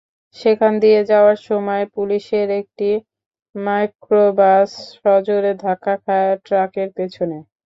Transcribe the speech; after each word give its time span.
সেখান 0.35 0.73
দিয়ে 0.83 1.01
যাওয়ার 1.11 1.37
সময় 1.47 1.83
পুলিশের 1.95 2.47
একটি 2.61 2.89
মাইক্রোবাস 3.55 4.69
সজোরে 4.95 5.51
ধাক্কা 5.63 5.95
খায় 6.03 6.31
ট্রাকের 6.45 6.89
পেছনে। 6.97 7.37